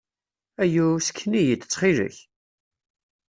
[0.63, 0.87] Ayu!
[1.07, 2.15] Sken-iyi-d, ttxil-k!